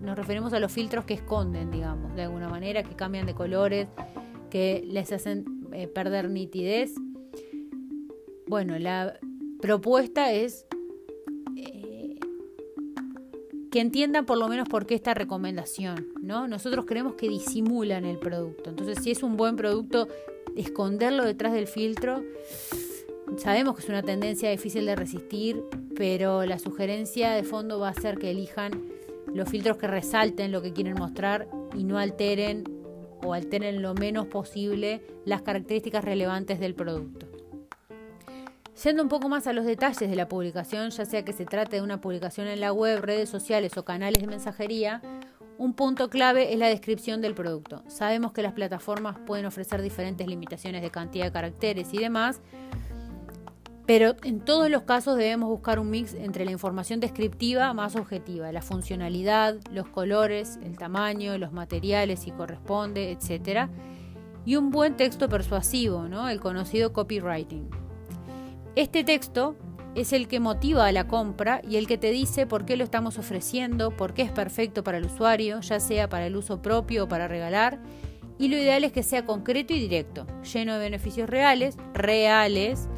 Nos 0.02 0.16
referimos 0.16 0.54
a 0.54 0.60
los 0.60 0.72
filtros 0.72 1.04
que 1.06 1.16
esconden, 1.16 1.72
digamos, 1.72 2.16
de 2.16 2.24
alguna 2.24 2.48
manera, 2.48 2.84
que 2.84 2.96
cambian 2.96 3.26
de 3.26 3.34
colores, 3.34 3.88
que 4.52 4.84
les 4.88 5.12
hacen 5.12 5.68
eh, 5.74 5.88
perder 5.88 6.30
nitidez. 6.30 6.94
Bueno, 8.48 8.78
la 8.78 9.18
propuesta 9.64 10.34
es 10.34 10.66
que 13.72 13.80
entiendan 13.80 14.26
por 14.26 14.38
lo 14.38 14.50
menos 14.50 14.68
por 14.68 14.86
qué 14.86 14.94
esta 14.94 15.14
recomendación, 15.14 16.10
¿no? 16.22 16.50
Nosotros 16.50 16.84
creemos 16.86 17.14
que 17.14 17.30
disimulan 17.30 18.04
el 18.04 18.20
producto. 18.20 18.72
Entonces, 18.72 19.02
si 19.02 19.12
es 19.12 19.24
un 19.24 19.38
buen 19.38 19.56
producto, 19.56 20.10
esconderlo 20.58 21.24
detrás 21.24 21.54
del 21.54 21.68
filtro, 21.68 22.22
sabemos 23.38 23.78
que 23.78 23.84
es 23.84 23.90
una 23.90 24.04
tendencia 24.04 24.50
difícil 24.50 24.86
de 24.86 24.98
resistir, 24.98 25.64
pero 25.96 26.46
la 26.46 26.60
sugerencia 26.60 27.32
de 27.32 27.44
fondo 27.44 27.80
va 27.80 27.88
a 27.88 27.94
ser 27.94 28.18
que 28.18 28.32
elijan 28.32 28.90
los 29.34 29.48
filtros 29.48 29.78
que 29.78 29.88
resalten 29.88 30.52
lo 30.52 30.62
que 30.62 30.74
quieren 30.74 30.96
mostrar 30.96 31.48
y 31.74 31.86
no 31.86 32.00
alteren 32.00 32.66
o 33.24 33.34
alteren 33.34 33.82
lo 33.82 33.94
menos 33.94 34.28
posible 34.28 35.02
las 35.24 35.42
características 35.42 36.04
relevantes 36.04 36.60
del 36.60 36.76
producto. 36.76 37.33
Yendo 38.82 39.04
un 39.04 39.10
poco 39.10 39.30
más 39.30 39.46
a 39.46 39.54
los 39.54 39.66
detalles 39.66 40.10
de 40.10 40.16
la 40.16 40.28
publicación, 40.28 40.90
ya 40.90 41.06
sea 41.06 41.24
que 41.24 41.32
se 41.32 41.46
trate 41.46 41.76
de 41.76 41.82
una 41.84 42.02
publicación 42.02 42.48
en 42.48 42.60
la 42.60 42.74
web, 42.74 43.02
redes 43.02 43.30
sociales 43.30 43.78
o 43.78 43.86
canales 43.86 44.20
de 44.20 44.28
mensajería, 44.28 45.02
un 45.60 45.76
punto 45.76 46.10
clave 46.10 46.54
es 46.54 46.60
la 46.60 46.68
descripción 46.68 47.22
del 47.22 47.36
producto. 47.36 47.84
Sabemos 47.88 48.34
que 48.34 48.42
las 48.42 48.54
plataformas 48.54 49.20
pueden 49.28 49.46
ofrecer 49.46 49.84
diferentes 49.84 50.28
limitaciones 50.28 50.82
de 50.82 50.90
cantidad 50.90 51.26
de 51.26 51.32
caracteres 51.32 51.94
y 51.94 52.00
demás, 52.00 52.42
pero 53.86 54.16
en 54.24 54.40
todos 54.40 54.72
los 54.72 54.84
casos 54.84 55.18
debemos 55.18 55.50
buscar 55.50 55.78
un 55.78 55.92
mix 55.92 56.16
entre 56.16 56.44
la 56.44 56.52
información 56.52 57.00
descriptiva 57.00 57.74
más 57.74 57.96
objetiva, 57.96 58.52
la 58.52 58.64
funcionalidad, 58.64 59.58
los 59.72 59.88
colores, 59.88 60.58
el 60.64 60.78
tamaño, 60.80 61.38
los 61.38 61.52
materiales 61.52 62.22
si 62.22 62.32
corresponde, 62.32 63.12
etc. 63.12 63.70
Y 64.46 64.56
un 64.56 64.72
buen 64.72 64.98
texto 64.98 65.30
persuasivo, 65.30 66.08
¿no? 66.08 66.28
el 66.28 66.40
conocido 66.40 66.92
copywriting. 66.92 67.83
Este 68.76 69.04
texto 69.04 69.56
es 69.94 70.14
el 70.14 70.28
que 70.28 70.40
motiva 70.40 70.88
a 70.88 70.92
la 70.92 71.08
compra 71.08 71.62
y 71.68 71.76
el 71.76 71.86
que 71.86 72.00
te 72.00 72.10
dice 72.10 72.48
por 72.48 72.66
qué 72.66 72.76
lo 72.76 72.84
estamos 72.84 73.20
ofreciendo, 73.20 73.92
por 73.92 74.16
qué 74.16 74.24
es 74.24 74.32
perfecto 74.32 74.84
para 74.84 74.98
el 74.98 75.06
usuario, 75.06 75.60
ya 75.62 75.80
sea 75.80 76.10
para 76.10 76.26
el 76.26 76.36
uso 76.36 76.60
propio 76.64 77.04
o 77.04 77.08
para 77.08 77.28
regalar. 77.28 77.80
Y 78.40 78.48
lo 78.48 78.58
ideal 78.58 78.84
es 78.84 78.92
que 78.92 79.04
sea 79.04 79.26
concreto 79.26 79.74
y 79.74 79.80
directo, 79.80 80.26
lleno 80.52 80.74
de 80.74 80.80
beneficios 80.80 81.30
reales, 81.30 81.78
reales 81.94 82.90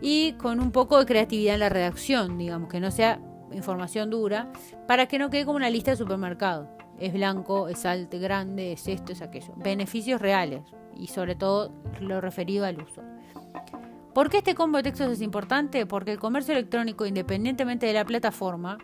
y 0.00 0.32
con 0.32 0.58
un 0.58 0.72
poco 0.72 0.98
de 0.98 1.06
creatividad 1.06 1.54
en 1.54 1.60
la 1.60 1.68
redacción, 1.68 2.36
digamos, 2.36 2.68
que 2.68 2.80
no 2.80 2.90
sea 2.90 3.20
información 3.52 4.10
dura, 4.10 4.50
para 4.88 5.06
que 5.06 5.20
no 5.20 5.30
quede 5.30 5.44
como 5.44 5.58
una 5.58 5.70
lista 5.70 5.92
de 5.92 5.96
supermercado. 5.96 6.68
Es 6.98 7.12
blanco, 7.12 7.68
es 7.68 7.86
alto, 7.86 8.18
grande, 8.18 8.72
es 8.72 8.88
esto, 8.88 9.12
es 9.12 9.22
aquello. 9.22 9.54
Beneficios 9.56 10.20
reales 10.20 10.62
y 10.96 11.06
sobre 11.06 11.36
todo 11.36 11.72
lo 12.00 12.20
referido 12.20 12.64
al 12.64 12.82
uso. 12.82 13.02
¿Por 14.14 14.28
qué 14.28 14.38
este 14.38 14.54
combo 14.54 14.78
de 14.78 14.84
textos 14.84 15.10
es 15.10 15.20
importante? 15.22 15.86
Porque 15.86 16.12
el 16.12 16.18
comercio 16.18 16.52
electrónico, 16.52 17.06
independientemente 17.06 17.86
de 17.86 17.92
la 17.92 18.04
plataforma, 18.04 18.78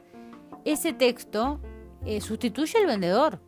ese 0.64 0.92
texto 0.92 1.60
eh, 2.04 2.20
sustituye 2.20 2.78
al 2.78 2.86
vendedor, 2.86 3.40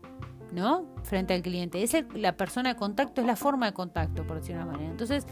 ¿no? 0.53 0.87
Frente 1.05 1.35
al 1.35 1.43
cliente. 1.43 1.83
Es 1.83 1.95
la 2.15 2.37
persona 2.37 2.71
de 2.71 2.77
contacto, 2.77 3.21
es 3.21 3.27
la 3.27 3.37
forma 3.37 3.67
de 3.67 3.73
contacto, 3.73 4.27
por 4.27 4.39
decirlo 4.39 4.59
de 4.59 4.65
una 4.65 4.73
manera. 4.73 4.91
Entonces, 4.91 5.27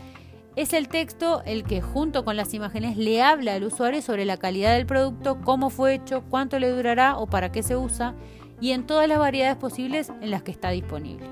es 0.55 0.73
el 0.73 0.89
texto 0.89 1.43
el 1.45 1.65
que 1.65 1.83
junto 1.83 2.25
con 2.25 2.37
las 2.37 2.55
imágenes 2.55 2.97
le 2.97 3.23
habla 3.23 3.55
al 3.55 3.65
usuario 3.65 4.01
sobre 4.01 4.25
la 4.25 4.37
calidad 4.37 4.75
del 4.75 4.87
producto, 4.87 5.39
cómo 5.45 5.69
fue 5.69 5.95
hecho, 5.95 6.23
cuánto 6.31 6.59
le 6.59 6.71
durará 6.71 7.19
o 7.19 7.27
para 7.27 7.53
qué 7.53 7.63
se 7.63 7.77
usa 7.77 8.15
y 8.61 8.71
en 8.71 8.87
todas 8.87 9.07
las 9.07 9.19
variedades 9.19 9.57
posibles 9.57 10.11
en 10.21 10.31
las 10.31 10.43
que 10.43 10.53
está 10.53 10.71
disponible. 10.71 11.27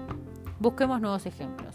Busquemos 0.59 1.00
nuevos 1.00 1.25
ejemplos. 1.25 1.74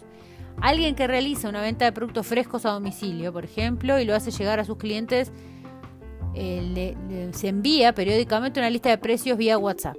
Alguien 0.62 0.96
que 0.96 1.08
realiza 1.08 1.48
una 1.48 1.62
venta 1.62 1.86
de 1.86 1.92
productos 1.92 2.28
frescos 2.28 2.66
a 2.66 2.72
domicilio, 2.72 3.32
por 3.32 3.46
ejemplo, 3.46 4.00
y 4.00 4.06
lo 4.06 4.13
hace 4.13 4.32
llegar 4.32 4.60
a 4.60 4.66
sus 4.66 4.78
clientes, 4.78 5.32
eh, 6.36 6.96
se 7.34 7.48
envía 7.48 7.94
periódicamente 7.94 8.60
una 8.60 8.70
lista 8.70 8.89
de 8.89 8.98
precios 8.98 9.38
vía 9.38 9.58
WhatsApp. 9.58 9.98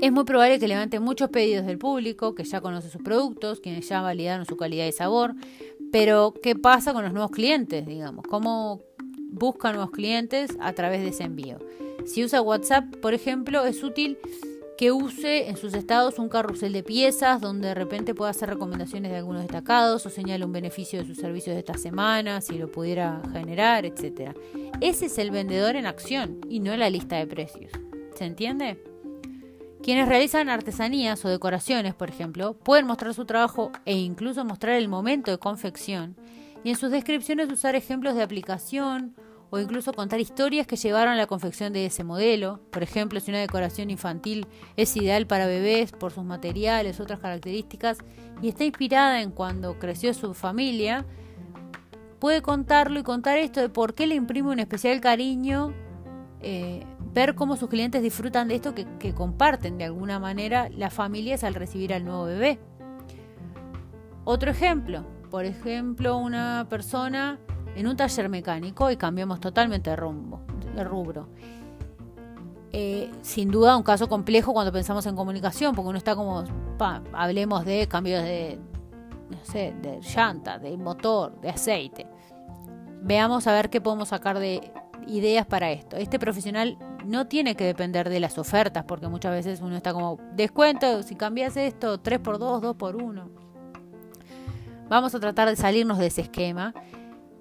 Es 0.00 0.12
muy 0.12 0.24
probable 0.24 0.58
que 0.58 0.66
levante 0.66 0.98
muchos 0.98 1.28
pedidos 1.28 1.66
del 1.66 1.78
público, 1.78 2.34
que 2.34 2.44
ya 2.44 2.60
conoce 2.60 2.88
sus 2.88 3.02
productos, 3.02 3.60
quienes 3.60 3.88
ya 3.88 4.00
validaron 4.00 4.46
su 4.46 4.56
calidad 4.56 4.86
y 4.86 4.92
sabor. 4.92 5.34
Pero, 5.92 6.32
¿qué 6.42 6.54
pasa 6.54 6.92
con 6.92 7.04
los 7.04 7.12
nuevos 7.12 7.30
clientes? 7.32 7.84
Digamos, 7.86 8.24
¿cómo 8.26 8.80
busca 9.30 9.72
nuevos 9.72 9.90
clientes 9.90 10.56
a 10.60 10.72
través 10.72 11.02
de 11.02 11.08
ese 11.08 11.24
envío? 11.24 11.58
Si 12.06 12.24
usa 12.24 12.40
WhatsApp, 12.40 12.84
por 13.02 13.12
ejemplo, 13.12 13.66
es 13.66 13.82
útil 13.82 14.16
que 14.80 14.92
use 14.92 15.50
en 15.50 15.58
sus 15.58 15.74
estados 15.74 16.18
un 16.18 16.30
carrusel 16.30 16.72
de 16.72 16.82
piezas 16.82 17.42
donde 17.42 17.68
de 17.68 17.74
repente 17.74 18.14
pueda 18.14 18.30
hacer 18.30 18.48
recomendaciones 18.48 19.10
de 19.10 19.18
algunos 19.18 19.42
destacados 19.42 20.06
o 20.06 20.08
señale 20.08 20.42
un 20.42 20.52
beneficio 20.52 20.98
de 20.98 21.06
sus 21.06 21.18
servicios 21.18 21.52
de 21.52 21.58
esta 21.58 21.76
semana, 21.76 22.40
si 22.40 22.56
lo 22.56 22.72
pudiera 22.72 23.20
generar, 23.30 23.84
etc. 23.84 24.34
Ese 24.80 25.04
es 25.04 25.18
el 25.18 25.32
vendedor 25.32 25.76
en 25.76 25.84
acción 25.84 26.40
y 26.48 26.60
no 26.60 26.74
la 26.78 26.88
lista 26.88 27.16
de 27.16 27.26
precios. 27.26 27.70
¿Se 28.14 28.24
entiende? 28.24 28.82
Quienes 29.82 30.08
realizan 30.08 30.48
artesanías 30.48 31.22
o 31.26 31.28
decoraciones, 31.28 31.94
por 31.94 32.08
ejemplo, 32.08 32.54
pueden 32.54 32.86
mostrar 32.86 33.12
su 33.12 33.26
trabajo 33.26 33.72
e 33.84 33.98
incluso 33.98 34.46
mostrar 34.46 34.76
el 34.76 34.88
momento 34.88 35.30
de 35.30 35.36
confección 35.36 36.16
y 36.64 36.70
en 36.70 36.76
sus 36.76 36.90
descripciones 36.90 37.52
usar 37.52 37.74
ejemplos 37.74 38.14
de 38.14 38.22
aplicación 38.22 39.14
o 39.50 39.58
incluso 39.58 39.92
contar 39.92 40.20
historias 40.20 40.66
que 40.66 40.76
llevaron 40.76 41.14
a 41.14 41.16
la 41.16 41.26
confección 41.26 41.72
de 41.72 41.86
ese 41.86 42.04
modelo. 42.04 42.60
Por 42.70 42.82
ejemplo, 42.82 43.20
si 43.20 43.30
una 43.30 43.40
decoración 43.40 43.90
infantil 43.90 44.46
es 44.76 44.96
ideal 44.96 45.26
para 45.26 45.46
bebés 45.46 45.92
por 45.92 46.12
sus 46.12 46.24
materiales, 46.24 47.00
otras 47.00 47.20
características, 47.20 47.98
y 48.40 48.48
está 48.48 48.64
inspirada 48.64 49.20
en 49.20 49.32
cuando 49.32 49.78
creció 49.78 50.14
su 50.14 50.34
familia, 50.34 51.04
puede 52.20 52.42
contarlo 52.42 53.00
y 53.00 53.02
contar 53.02 53.38
esto 53.38 53.60
de 53.60 53.68
por 53.68 53.94
qué 53.94 54.06
le 54.06 54.14
imprime 54.14 54.50
un 54.50 54.60
especial 54.60 55.00
cariño 55.00 55.74
eh, 56.42 56.84
ver 57.12 57.34
cómo 57.34 57.56
sus 57.56 57.68
clientes 57.68 58.02
disfrutan 58.02 58.48
de 58.48 58.54
esto 58.54 58.74
que, 58.74 59.14
comparten 59.14 59.78
de 59.78 59.84
alguna 59.84 60.18
manera 60.18 60.68
las 60.70 60.94
familias 60.94 61.44
al 61.44 61.54
recibir 61.54 61.92
al 61.92 62.04
nuevo 62.04 62.24
bebé. 62.24 62.60
Otro 64.24 64.50
ejemplo, 64.50 65.04
por 65.30 65.44
ejemplo, 65.44 66.16
una 66.18 66.66
persona 66.70 67.38
en 67.74 67.86
un 67.86 67.96
taller 67.96 68.28
mecánico 68.28 68.90
y 68.90 68.96
cambiamos 68.96 69.40
totalmente 69.40 69.90
de 69.90 69.96
rumbo, 69.96 70.40
de 70.74 70.84
rubro. 70.84 71.28
Eh, 72.72 73.10
sin 73.22 73.50
duda 73.50 73.76
un 73.76 73.82
caso 73.82 74.08
complejo 74.08 74.52
cuando 74.52 74.72
pensamos 74.72 75.04
en 75.06 75.16
comunicación, 75.16 75.74
porque 75.74 75.88
uno 75.88 75.98
está 75.98 76.14
como, 76.14 76.44
hablemos 77.12 77.64
de 77.64 77.88
cambios 77.88 78.22
de, 78.22 78.60
no 79.28 79.38
de 79.52 80.00
llanta, 80.00 80.58
de 80.58 80.76
motor, 80.76 81.40
de 81.40 81.50
aceite. 81.50 82.06
Veamos 83.02 83.46
a 83.46 83.52
ver 83.52 83.70
qué 83.70 83.80
podemos 83.80 84.08
sacar 84.08 84.38
de 84.38 84.72
ideas 85.06 85.46
para 85.46 85.70
esto. 85.72 85.96
Este 85.96 86.18
profesional 86.18 86.78
no 87.04 87.26
tiene 87.26 87.56
que 87.56 87.64
depender 87.64 88.08
de 88.08 88.20
las 88.20 88.38
ofertas, 88.38 88.84
porque 88.84 89.08
muchas 89.08 89.32
veces 89.32 89.60
uno 89.60 89.76
está 89.76 89.92
como, 89.92 90.18
descuento, 90.34 91.02
si 91.02 91.16
cambias 91.16 91.56
esto, 91.56 92.00
3x2, 92.00 92.76
2x1. 92.76 93.28
Vamos 94.88 95.14
a 95.14 95.20
tratar 95.20 95.48
de 95.48 95.56
salirnos 95.56 95.98
de 95.98 96.06
ese 96.06 96.20
esquema 96.20 96.74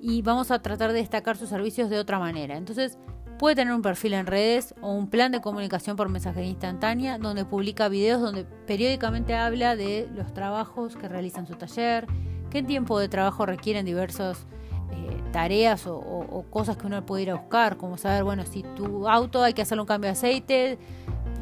y 0.02 0.22
vamos 0.22 0.52
a 0.52 0.60
tratar 0.60 0.92
de 0.92 1.00
destacar 1.00 1.38
sus 1.38 1.50
servicios 1.50 1.90
de 1.90 2.00
otra 2.00 2.20
manera. 2.20 2.58
Entonces, 2.58 2.98
puede 3.40 3.56
tener 3.56 3.74
un 3.74 3.82
perfil 3.82 4.14
en 4.14 4.28
redes 4.28 4.76
o 4.82 4.92
un 4.92 5.10
plan 5.10 5.32
de 5.32 5.40
comunicación 5.40 5.96
por 5.96 6.10
mensajería 6.10 6.50
instantánea 6.50 7.18
donde 7.18 7.46
publica 7.46 7.88
videos 7.88 8.22
donde 8.22 8.44
periódicamente 8.68 9.34
habla 9.34 9.76
de 9.78 10.10
los 10.14 10.34
trabajos 10.34 10.98
que 10.98 11.08
realiza 11.08 11.40
en 11.40 11.48
su 11.48 11.56
taller, 11.56 12.06
qué 12.50 12.62
tiempo 12.62 13.00
de 13.00 13.08
trabajo 13.08 13.46
requieren 13.46 13.86
diversos 13.86 14.46
eh, 14.92 15.22
tareas 15.32 15.88
o, 15.88 16.46
cosas 16.50 16.78
que 16.78 16.88
uno 16.88 17.06
puede 17.06 17.24
ir 17.24 17.32
a 17.32 17.36
buscar, 17.36 17.78
como 17.78 17.98
saber, 17.98 18.24
bueno, 18.24 18.46
si 18.46 18.64
tu 18.76 19.08
auto 19.08 19.44
hay 19.44 19.54
que 19.54 19.62
hacerle 19.62 19.82
un 19.82 19.88
cambio 19.88 20.08
de 20.08 20.14
aceite, 20.14 20.78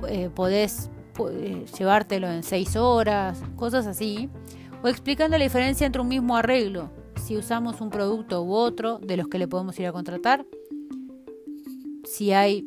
eh, 0.08 0.30
podés 0.34 0.92
eh, 1.32 1.66
llevártelo 1.78 2.30
en 2.30 2.44
seis 2.44 2.76
horas, 2.76 3.42
cosas 3.56 3.88
así, 3.88 4.30
o 4.84 4.88
explicando 4.88 5.38
la 5.38 5.44
diferencia 5.44 5.88
entre 5.88 6.02
un 6.02 6.10
mismo 6.10 6.36
arreglo, 6.38 6.92
si 7.28 7.36
usamos 7.36 7.82
un 7.82 7.90
producto 7.90 8.42
u 8.42 8.54
otro 8.54 9.00
de 9.00 9.18
los 9.18 9.28
que 9.28 9.38
le 9.38 9.50
podemos 9.50 9.78
ir 9.80 9.88
a 9.88 9.92
contratar, 9.92 10.46
si 12.06 12.32
hay 12.32 12.66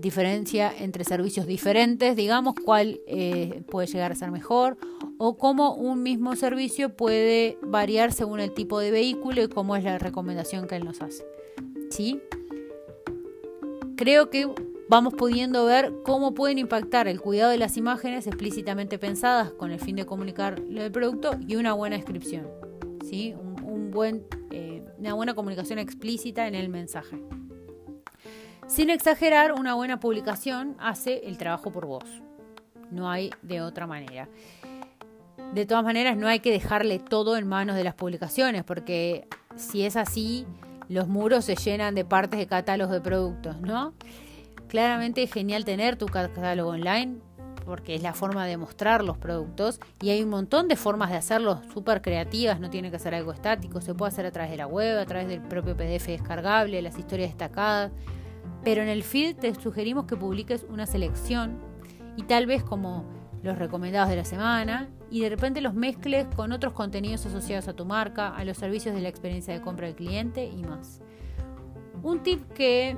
diferencia 0.00 0.72
entre 0.76 1.04
servicios 1.04 1.46
diferentes, 1.46 2.16
digamos, 2.16 2.54
cuál 2.64 2.98
puede 3.70 3.86
llegar 3.86 4.10
a 4.10 4.14
ser 4.14 4.30
mejor, 4.30 4.78
o 5.18 5.36
cómo 5.36 5.74
un 5.74 6.02
mismo 6.02 6.34
servicio 6.34 6.96
puede 6.96 7.58
variar 7.60 8.12
según 8.12 8.40
el 8.40 8.54
tipo 8.54 8.80
de 8.80 8.90
vehículo 8.90 9.42
y 9.42 9.48
cómo 9.48 9.76
es 9.76 9.84
la 9.84 9.98
recomendación 9.98 10.66
que 10.66 10.76
él 10.76 10.86
nos 10.86 11.02
hace. 11.02 11.26
¿Sí? 11.90 12.22
Creo 13.96 14.30
que 14.30 14.48
vamos 14.88 15.12
pudiendo 15.12 15.66
ver 15.66 15.92
cómo 16.04 16.32
pueden 16.32 16.56
impactar 16.56 17.06
el 17.06 17.20
cuidado 17.20 17.50
de 17.50 17.58
las 17.58 17.76
imágenes 17.76 18.26
explícitamente 18.26 18.98
pensadas 18.98 19.50
con 19.50 19.72
el 19.72 19.78
fin 19.78 19.96
de 19.96 20.06
comunicar 20.06 20.58
del 20.62 20.90
producto 20.90 21.32
y 21.46 21.56
una 21.56 21.74
buena 21.74 21.96
descripción. 21.96 22.46
¿sí? 23.04 23.34
Eh, 24.50 24.84
una 24.98 25.14
buena 25.14 25.34
comunicación 25.34 25.78
explícita 25.78 26.46
en 26.46 26.54
el 26.54 26.68
mensaje. 26.68 27.22
Sin 28.66 28.90
exagerar, 28.90 29.52
una 29.52 29.74
buena 29.74 29.98
publicación 29.98 30.76
hace 30.78 31.26
el 31.26 31.38
trabajo 31.38 31.72
por 31.72 31.86
vos. 31.86 32.04
No 32.90 33.10
hay 33.10 33.30
de 33.42 33.62
otra 33.62 33.86
manera. 33.86 34.28
De 35.54 35.64
todas 35.64 35.84
maneras, 35.84 36.16
no 36.16 36.28
hay 36.28 36.40
que 36.40 36.50
dejarle 36.50 36.98
todo 36.98 37.36
en 37.36 37.48
manos 37.48 37.76
de 37.76 37.84
las 37.84 37.94
publicaciones, 37.94 38.64
porque 38.64 39.26
si 39.56 39.84
es 39.84 39.96
así, 39.96 40.46
los 40.88 41.08
muros 41.08 41.44
se 41.46 41.56
llenan 41.56 41.94
de 41.94 42.04
partes 42.04 42.38
de 42.38 42.46
catálogos 42.46 42.92
de 42.92 43.00
productos, 43.00 43.60
¿no? 43.60 43.94
Claramente 44.68 45.22
es 45.22 45.32
genial 45.32 45.64
tener 45.64 45.96
tu 45.96 46.06
catálogo 46.06 46.70
online, 46.70 47.20
porque 47.68 47.94
es 47.94 48.02
la 48.02 48.14
forma 48.14 48.46
de 48.46 48.56
mostrar 48.56 49.04
los 49.04 49.18
productos 49.18 49.78
y 50.00 50.08
hay 50.08 50.22
un 50.22 50.30
montón 50.30 50.68
de 50.68 50.76
formas 50.76 51.10
de 51.10 51.16
hacerlo 51.16 51.60
súper 51.74 52.00
creativas, 52.00 52.60
no 52.60 52.70
tiene 52.70 52.90
que 52.90 52.98
ser 52.98 53.14
algo 53.14 53.30
estático, 53.30 53.82
se 53.82 53.94
puede 53.94 54.08
hacer 54.08 54.24
a 54.24 54.30
través 54.30 54.50
de 54.50 54.56
la 54.56 54.66
web, 54.66 54.98
a 54.98 55.04
través 55.04 55.28
del 55.28 55.42
propio 55.42 55.76
PDF 55.76 56.06
descargable, 56.06 56.80
las 56.80 56.98
historias 56.98 57.28
destacadas, 57.28 57.92
pero 58.64 58.80
en 58.80 58.88
el 58.88 59.02
feed 59.02 59.36
te 59.36 59.54
sugerimos 59.54 60.06
que 60.06 60.16
publiques 60.16 60.64
una 60.70 60.86
selección 60.86 61.58
y 62.16 62.22
tal 62.22 62.46
vez 62.46 62.64
como 62.64 63.04
los 63.42 63.58
recomendados 63.58 64.08
de 64.08 64.16
la 64.16 64.24
semana 64.24 64.88
y 65.10 65.20
de 65.20 65.28
repente 65.28 65.60
los 65.60 65.74
mezcles 65.74 66.26
con 66.34 66.52
otros 66.52 66.72
contenidos 66.72 67.26
asociados 67.26 67.68
a 67.68 67.74
tu 67.74 67.84
marca, 67.84 68.34
a 68.34 68.44
los 68.44 68.56
servicios 68.56 68.94
de 68.94 69.02
la 69.02 69.10
experiencia 69.10 69.52
de 69.52 69.60
compra 69.60 69.88
del 69.88 69.94
cliente 69.94 70.46
y 70.46 70.62
más. 70.62 71.02
Un 72.02 72.22
tip 72.22 72.50
que 72.52 72.96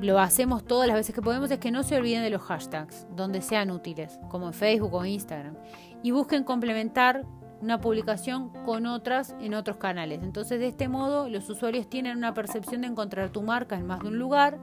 lo 0.00 0.18
hacemos 0.18 0.64
todas 0.64 0.86
las 0.86 0.96
veces 0.96 1.14
que 1.14 1.22
podemos 1.22 1.50
es 1.50 1.58
que 1.58 1.70
no 1.70 1.82
se 1.82 1.96
olviden 1.96 2.22
de 2.22 2.30
los 2.30 2.42
hashtags, 2.42 3.06
donde 3.14 3.40
sean 3.40 3.70
útiles, 3.70 4.18
como 4.28 4.48
en 4.48 4.54
Facebook 4.54 4.94
o 4.94 5.04
Instagram, 5.04 5.56
y 6.02 6.10
busquen 6.10 6.44
complementar 6.44 7.24
una 7.60 7.80
publicación 7.80 8.50
con 8.64 8.86
otras 8.86 9.34
en 9.40 9.54
otros 9.54 9.78
canales. 9.78 10.22
Entonces 10.22 10.60
de 10.60 10.68
este 10.68 10.88
modo 10.88 11.28
los 11.28 11.48
usuarios 11.48 11.88
tienen 11.88 12.18
una 12.18 12.34
percepción 12.34 12.82
de 12.82 12.88
encontrar 12.88 13.30
tu 13.30 13.42
marca 13.42 13.76
en 13.76 13.86
más 13.86 14.00
de 14.00 14.08
un 14.08 14.18
lugar 14.18 14.58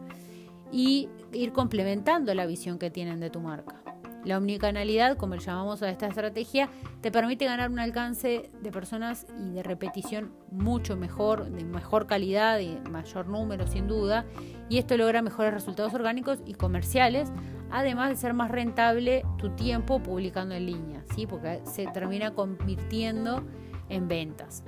y 0.72 1.10
ir 1.34 1.52
complementando 1.52 2.34
la 2.34 2.46
visión 2.46 2.78
que 2.78 2.92
tienen 2.92 3.20
de 3.20 3.30
tu 3.30 3.40
marca. 3.40 3.82
La 4.24 4.38
omnicanalidad, 4.38 5.18
como 5.18 5.36
le 5.36 5.42
llamamos 5.42 5.82
a 5.82 5.90
esta 5.90 6.08
estrategia, 6.08 6.70
te 7.02 7.12
permite 7.12 7.46
ganar 7.46 7.72
un 7.72 7.80
alcance 7.80 8.52
de 8.62 8.72
personas 8.72 9.26
y 9.40 9.52
de 9.52 9.64
repetición 9.64 10.32
mucho 10.52 10.96
mejor, 10.96 11.50
de 11.50 11.64
mejor 11.64 12.06
calidad 12.06 12.60
y 12.60 12.78
mayor 12.90 13.28
número 13.28 13.66
sin 13.66 13.88
duda, 13.88 14.26
y 14.70 14.78
esto 14.78 14.96
logra 14.96 15.24
mejores 15.24 15.54
resultados 15.54 15.94
orgánicos 15.96 16.40
y 16.46 16.54
comerciales, 16.54 17.32
además 17.72 18.10
de 18.10 18.16
ser 18.16 18.34
más 18.36 18.52
rentable 18.52 19.24
tu 19.38 19.50
tiempo 19.56 20.04
publicando 20.04 20.54
en 20.54 20.68
línea, 20.68 21.04
¿sí? 21.16 21.26
porque 21.26 21.62
se 21.66 21.88
termina 21.88 22.32
convirtiendo 22.32 23.44
en 23.90 24.08
ventas. 24.08 24.64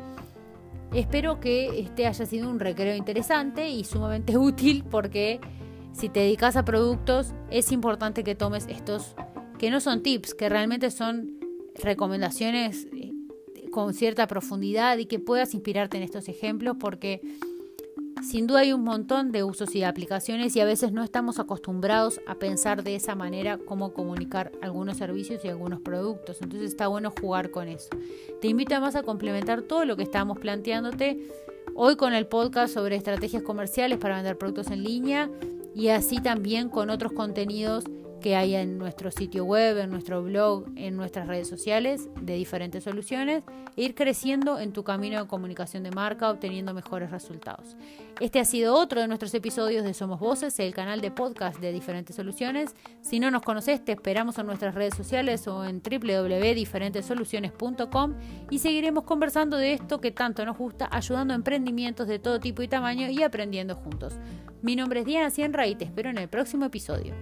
Espero 0.94 1.40
que 1.40 1.80
este 1.80 2.08
haya 2.08 2.26
sido 2.26 2.50
un 2.50 2.60
recreo 2.60 2.96
interesante 2.96 3.70
y 3.70 3.84
sumamente 3.84 4.38
útil 4.38 4.84
porque 4.90 5.40
si 5.92 6.10
te 6.10 6.22
dedicas 6.22 6.56
a 6.56 6.66
productos 6.66 7.34
es 7.52 7.72
importante 7.72 8.24
que 8.24 8.36
tomes 8.36 8.68
estos 8.68 9.16
que 9.64 9.72
no 9.72 9.80
son 9.80 10.04
tips, 10.04 10.34
que 10.34 10.50
realmente 10.50 10.92
son 10.92 11.40
recomendaciones 11.76 12.86
eh, 12.92 13.14
con 13.72 13.94
cierta 13.94 14.28
profundidad 14.28 14.98
y 14.98 15.06
que 15.06 15.20
puedas 15.20 15.54
inspirarte 15.54 15.96
en 15.96 16.04
estos 16.04 16.28
ejemplos 16.28 16.76
porque 16.78 17.22
sin 18.22 18.46
duda 18.46 18.60
hay 18.60 18.74
un 18.74 18.84
montón 18.84 19.32
de 19.32 19.46
usos 19.46 19.74
y 19.74 19.84
aplicaciones 19.84 20.54
y 20.58 20.60
a 20.60 20.66
veces 20.66 20.92
no 20.92 21.02
estamos 21.02 21.40
acostumbrados 21.40 22.20
a 22.28 22.36
pensar 22.36 22.84
de 22.84 22.98
esa 22.98 23.16
manera 23.16 23.58
cómo 23.58 23.94
comunicar 23.94 24.52
algunos 24.62 24.98
servicios 24.98 25.46
y 25.46 25.48
algunos 25.48 25.80
productos. 25.80 26.42
Entonces 26.42 26.70
está 26.70 26.90
bueno 26.90 27.14
jugar 27.18 27.50
con 27.50 27.70
eso. 27.70 27.88
Te 28.42 28.50
invito 28.50 28.74
además 28.74 28.98
a 28.98 29.04
complementar 29.04 29.62
todo 29.62 29.86
lo 29.86 29.96
que 29.96 30.04
estamos 30.04 30.40
planteándote 30.40 31.26
hoy 31.74 31.96
con 31.96 32.14
el 32.14 32.28
podcast 32.28 32.74
sobre 32.74 32.98
estrategias 32.98 33.44
comerciales 33.44 33.98
para 33.98 34.18
vender 34.18 34.38
productos 34.38 34.72
en 34.72 34.84
línea 34.84 35.30
y 35.74 35.88
así 35.88 36.18
también 36.18 36.68
con 36.68 36.90
otros 36.90 37.14
contenidos 37.14 37.86
que 38.24 38.36
hay 38.38 38.56
en 38.56 38.80
nuestro 38.80 39.12
sitio 39.12 39.44
web, 39.44 39.78
en 39.78 39.92
nuestro 39.92 40.24
blog, 40.24 40.68
en 40.78 40.96
nuestras 40.96 41.28
redes 41.28 41.50
sociales 41.50 42.08
de 42.22 42.36
diferentes 42.36 42.86
soluciones 42.86 43.44
e 43.76 43.84
ir 43.84 43.96
creciendo 43.96 44.60
en 44.60 44.72
tu 44.72 44.86
camino 44.86 45.22
de 45.22 45.28
comunicación 45.28 45.84
de 45.84 45.92
marca, 45.92 46.30
obteniendo 46.30 46.74
mejores 46.74 47.12
resultados. 47.12 47.76
Este 48.22 48.40
ha 48.40 48.46
sido 48.46 48.76
otro 48.76 49.02
de 49.02 49.10
nuestros 49.10 49.34
episodios 49.34 49.84
de 49.84 49.94
Somos 49.94 50.22
Voces, 50.22 50.58
el 50.60 50.74
canal 50.74 51.02
de 51.02 51.12
podcast 51.12 51.60
de 51.60 51.74
diferentes 51.74 52.16
soluciones. 52.16 52.74
Si 53.02 53.20
no 53.20 53.30
nos 53.30 53.42
conoces, 53.42 53.84
te 53.84 53.92
esperamos 53.92 54.40
en 54.40 54.46
nuestras 54.46 54.74
redes 54.74 54.96
sociales 54.96 55.46
o 55.50 55.66
en 55.66 55.82
www.diferentesoluciones.com 55.82 58.14
y 58.50 58.60
seguiremos 58.60 59.04
conversando 59.04 59.58
de 59.58 59.74
esto 59.74 60.00
que 60.00 60.12
tanto 60.12 60.46
nos 60.46 60.58
gusta, 60.58 60.88
ayudando 60.90 61.34
a 61.34 61.36
emprendimientos 61.36 62.08
de 62.08 62.20
todo 62.20 62.40
tipo 62.40 62.62
y 62.62 62.70
tamaño 62.70 63.10
y 63.10 63.22
aprendiendo 63.22 63.76
juntos. 63.76 64.14
Mi 64.62 64.78
nombre 64.78 65.02
es 65.02 65.06
Diana 65.06 65.30
Cienra 65.30 65.68
y 65.68 65.76
te 65.76 65.84
espero 65.84 66.10
en 66.10 66.20
el 66.20 66.30
próximo 66.30 66.64
episodio. 66.64 67.14